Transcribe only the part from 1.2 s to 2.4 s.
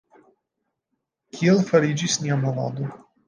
Kiel fariĝis nia